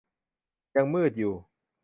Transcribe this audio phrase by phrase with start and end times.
[0.75, 1.33] ยังมืดอยู่